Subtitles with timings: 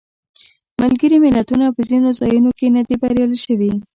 [0.81, 3.71] ملګري ملتونه په ځینو ځایونو کې نه دي بریالي شوي.